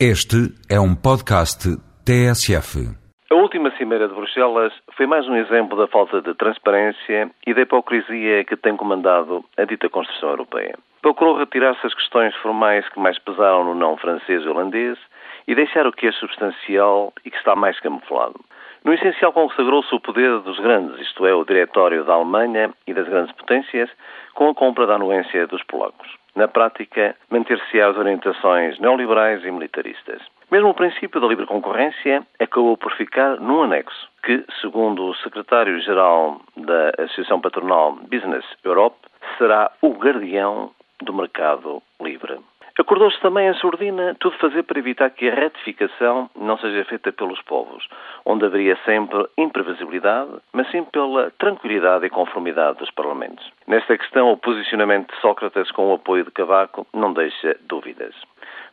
Este 0.00 0.50
é 0.68 0.80
um 0.80 0.92
podcast 0.92 1.70
TSF. 2.04 2.82
A 3.30 3.34
última 3.36 3.70
Cimeira 3.76 4.08
de 4.08 4.14
Bruxelas 4.14 4.72
foi 4.96 5.06
mais 5.06 5.24
um 5.28 5.36
exemplo 5.36 5.78
da 5.78 5.86
falta 5.86 6.20
de 6.20 6.34
transparência 6.34 7.30
e 7.46 7.54
da 7.54 7.60
hipocrisia 7.60 8.44
que 8.44 8.56
tem 8.56 8.76
comandado 8.76 9.44
a 9.56 9.64
dita 9.64 9.88
construção 9.88 10.30
europeia. 10.30 10.76
Procurou 11.00 11.38
retirar-se 11.38 11.86
as 11.86 11.94
questões 11.94 12.34
formais 12.42 12.88
que 12.88 12.98
mais 12.98 13.16
pesaram 13.20 13.62
no 13.62 13.76
não 13.76 13.96
francês 13.96 14.42
e 14.42 14.48
holandês 14.48 14.98
e 15.46 15.54
deixar 15.54 15.86
o 15.86 15.92
que 15.92 16.08
é 16.08 16.12
substancial 16.12 17.12
e 17.24 17.30
que 17.30 17.36
está 17.36 17.54
mais 17.54 17.78
camuflado. 17.78 18.40
No 18.84 18.92
essencial 18.92 19.32
consagrou-se 19.32 19.94
o 19.94 20.00
poder 20.00 20.40
dos 20.40 20.58
grandes, 20.58 20.98
isto 21.00 21.24
é, 21.24 21.32
o 21.32 21.44
diretório 21.44 22.02
da 22.04 22.14
Alemanha 22.14 22.74
e 22.84 22.92
das 22.92 23.06
grandes 23.06 23.32
potências, 23.36 23.88
com 24.34 24.48
a 24.48 24.54
compra 24.56 24.88
da 24.88 24.96
anuência 24.96 25.46
dos 25.46 25.62
polacos 25.62 26.23
na 26.34 26.48
prática, 26.48 27.14
manter-se 27.30 27.80
as 27.80 27.96
orientações 27.96 28.78
neoliberais 28.78 29.44
e 29.44 29.50
militaristas. 29.50 30.20
Mesmo 30.50 30.68
o 30.68 30.74
princípio 30.74 31.20
da 31.20 31.26
livre 31.26 31.46
concorrência 31.46 32.26
acabou 32.38 32.76
por 32.76 32.92
ficar 32.92 33.40
num 33.40 33.62
anexo, 33.62 34.08
que, 34.22 34.44
segundo 34.60 35.04
o 35.04 35.14
secretário-geral 35.16 36.40
da 36.56 36.90
Associação 36.98 37.40
Patronal 37.40 37.92
Business 38.10 38.44
Europe, 38.64 38.96
será 39.38 39.70
o 39.80 39.90
guardião 39.90 40.70
do 41.02 41.12
mercado 41.12 41.82
livre. 42.00 42.38
Acordou-se 42.76 43.20
também 43.20 43.48
a 43.48 43.54
surdina 43.54 44.16
tudo 44.18 44.36
fazer 44.38 44.64
para 44.64 44.80
evitar 44.80 45.08
que 45.10 45.28
a 45.28 45.34
retificação 45.34 46.28
não 46.34 46.58
seja 46.58 46.84
feita 46.84 47.12
pelos 47.12 47.40
povos, 47.42 47.86
onde 48.26 48.44
haveria 48.44 48.76
sempre 48.84 49.24
imprevisibilidade, 49.38 50.32
mas 50.52 50.68
sim 50.72 50.82
pela 50.82 51.30
tranquilidade 51.38 52.04
e 52.04 52.10
conformidade 52.10 52.78
dos 52.78 52.90
parlamentos. 52.90 53.48
Nesta 53.68 53.96
questão, 53.96 54.32
o 54.32 54.36
posicionamento 54.36 55.14
de 55.14 55.20
Sócrates 55.20 55.70
com 55.70 55.90
o 55.90 55.94
apoio 55.94 56.24
de 56.24 56.32
Cavaco 56.32 56.84
não 56.92 57.12
deixa 57.12 57.56
dúvidas. 57.68 58.12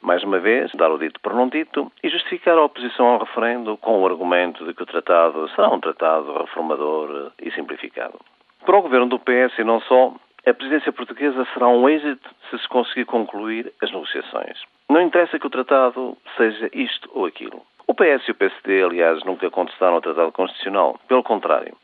Mais 0.01 0.23
uma 0.23 0.39
vez, 0.39 0.71
dar 0.73 0.89
o 0.89 0.97
dito 0.97 1.20
por 1.21 1.35
não 1.35 1.47
dito 1.47 1.91
e 2.03 2.09
justificar 2.09 2.57
a 2.57 2.63
oposição 2.63 3.05
ao 3.05 3.20
referendo 3.20 3.77
com 3.77 4.01
o 4.01 4.05
argumento 4.07 4.65
de 4.65 4.73
que 4.73 4.81
o 4.81 4.87
tratado 4.87 5.48
será 5.49 5.70
um 5.70 5.79
tratado 5.79 6.39
reformador 6.39 7.31
e 7.39 7.51
simplificado. 7.51 8.20
Para 8.65 8.77
o 8.77 8.81
governo 8.81 9.07
do 9.07 9.20
PS 9.20 9.59
e 9.59 9.63
não 9.63 9.79
só, 9.81 10.13
a 10.45 10.53
presidência 10.53 10.91
portuguesa 10.91 11.47
será 11.53 11.67
um 11.67 11.87
êxito 11.87 12.29
se 12.49 12.57
se 12.57 12.67
conseguir 12.67 13.05
concluir 13.05 13.71
as 13.81 13.91
negociações. 13.91 14.59
Não 14.89 15.01
interessa 15.01 15.39
que 15.39 15.48
o 15.48 15.49
tratado 15.49 16.17
seja 16.35 16.70
isto 16.73 17.09
ou 17.13 17.25
aquilo. 17.25 17.61
O 17.87 17.93
PS 17.93 18.27
e 18.27 18.31
o 18.31 18.35
PSD, 18.35 18.83
aliás, 18.83 19.23
nunca 19.23 19.49
contestaram 19.49 19.98
o 19.98 20.01
Tratado 20.01 20.31
Constitucional. 20.31 20.99
Pelo 21.07 21.23
contrário, 21.23 21.75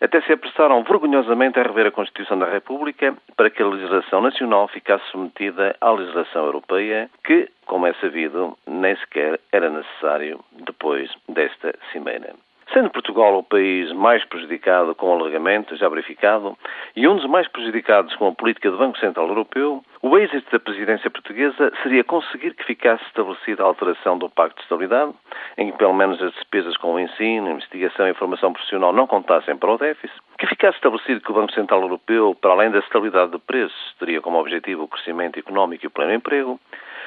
até 0.00 0.20
se 0.22 0.32
apressaram 0.32 0.82
vergonhosamente 0.82 1.58
a 1.58 1.62
rever 1.62 1.86
a 1.86 1.92
Constituição 1.92 2.36
da 2.36 2.46
República 2.46 3.16
para 3.36 3.48
que 3.48 3.62
a 3.62 3.68
legislação 3.68 4.20
nacional 4.20 4.66
ficasse 4.66 5.04
submetida 5.12 5.76
à 5.80 5.90
legislação 5.92 6.44
europeia, 6.46 7.08
que, 7.24 7.48
como 7.66 7.86
é 7.86 7.94
sabido, 7.94 8.58
nem 8.66 8.96
sequer 8.96 9.38
era 9.52 9.70
necessário 9.70 10.40
depois 10.52 11.08
desta 11.28 11.72
cimeira. 11.92 12.34
Sendo 12.72 12.88
Portugal 12.88 13.36
o 13.36 13.42
país 13.42 13.92
mais 13.92 14.24
prejudicado 14.24 14.94
com 14.94 15.08
o 15.08 15.12
alargamento, 15.12 15.76
já 15.76 15.90
verificado, 15.90 16.56
e 16.96 17.06
um 17.06 17.16
dos 17.16 17.26
mais 17.26 17.46
prejudicados 17.46 18.16
com 18.16 18.28
a 18.28 18.32
política 18.32 18.70
do 18.70 18.78
Banco 18.78 18.98
Central 18.98 19.28
Europeu, 19.28 19.84
o 20.00 20.16
êxito 20.16 20.50
da 20.50 20.58
presidência 20.58 21.10
portuguesa 21.10 21.70
seria 21.82 22.02
conseguir 22.02 22.54
que 22.54 22.64
ficasse 22.64 23.04
estabelecida 23.04 23.62
a 23.62 23.66
alteração 23.66 24.16
do 24.16 24.30
Pacto 24.30 24.56
de 24.56 24.62
Estabilidade, 24.62 25.12
em 25.58 25.70
que 25.70 25.76
pelo 25.76 25.92
menos 25.92 26.22
as 26.22 26.32
despesas 26.32 26.74
com 26.78 26.94
o 26.94 26.98
ensino, 26.98 27.50
investigação 27.50 28.08
e 28.08 28.14
formação 28.14 28.54
profissional 28.54 28.90
não 28.90 29.06
contassem 29.06 29.54
para 29.54 29.70
o 29.70 29.76
déficit, 29.76 30.18
que 30.38 30.46
ficasse 30.46 30.76
estabelecido 30.76 31.20
que 31.20 31.30
o 31.30 31.34
Banco 31.34 31.52
Central 31.52 31.82
Europeu, 31.82 32.34
para 32.40 32.52
além 32.52 32.70
da 32.70 32.78
estabilidade 32.78 33.32
de 33.32 33.38
preços, 33.38 33.94
teria 33.98 34.22
como 34.22 34.40
objetivo 34.40 34.84
o 34.84 34.88
crescimento 34.88 35.38
económico 35.38 35.84
e 35.84 35.88
o 35.88 35.90
pleno 35.90 36.14
emprego, 36.14 36.58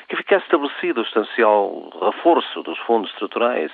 que 0.08 0.16
ficasse 0.16 0.45
estabelecido 0.45 1.02
o 1.02 1.06
substancial 1.06 1.89
reforço 2.02 2.61
dos 2.64 2.78
fundos 2.80 3.09
estruturais 3.11 3.72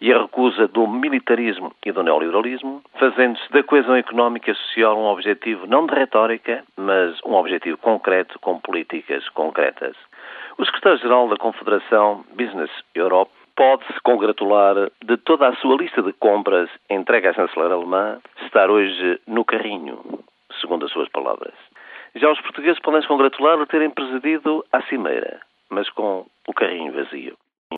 e 0.00 0.12
a 0.12 0.22
recusa 0.22 0.66
do 0.68 0.86
militarismo 0.86 1.72
e 1.84 1.92
do 1.92 2.02
neoliberalismo, 2.02 2.82
fazendo-se 2.98 3.50
da 3.52 3.62
coesão 3.62 3.96
económica 3.96 4.50
e 4.50 4.54
social 4.54 4.98
um 4.98 5.06
objetivo 5.06 5.66
não 5.66 5.86
de 5.86 5.94
retórica, 5.94 6.64
mas 6.76 7.18
um 7.24 7.34
objetivo 7.34 7.76
concreto 7.78 8.38
com 8.40 8.58
políticas 8.60 9.28
concretas. 9.30 9.96
O 10.58 10.64
secretário-geral 10.64 11.28
da 11.28 11.36
Confederação 11.36 12.24
Business 12.34 12.70
Europe 12.94 13.30
pode-se 13.56 14.00
congratular 14.02 14.74
de 15.04 15.16
toda 15.18 15.48
a 15.48 15.56
sua 15.56 15.76
lista 15.76 16.02
de 16.02 16.12
compras 16.14 16.68
entregue 16.90 17.28
à 17.28 17.32
chanceler 17.32 17.70
alemã 17.70 18.18
estar 18.44 18.70
hoje 18.70 19.20
no 19.26 19.44
carrinho, 19.44 20.00
segundo 20.60 20.86
as 20.86 20.92
suas 20.92 21.08
palavras. 21.08 21.54
Já 22.16 22.30
os 22.30 22.40
portugueses 22.40 22.80
podem 22.80 23.02
se 23.02 23.08
congratular 23.08 23.58
de 23.58 23.66
terem 23.66 23.90
presidido 23.90 24.64
a 24.72 24.80
cimeira 24.82 25.40
mas 25.74 25.90
com 25.90 26.26
o 26.48 26.54
carrinho 26.54 26.92
vazio. 26.92 27.36